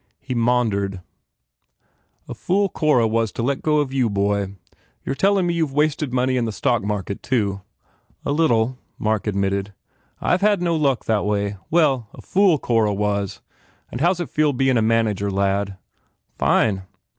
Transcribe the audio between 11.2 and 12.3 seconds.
way. Well, a